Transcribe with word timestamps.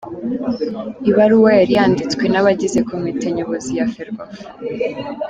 Ibaruwa 1.09 1.49
yari 1.59 1.73
yanditswe 1.79 2.23
n’abagize 2.29 2.79
Komite 2.89 3.25
Nyobozi 3.35 3.71
ya 3.77 3.85
Ferwafa. 3.93 4.45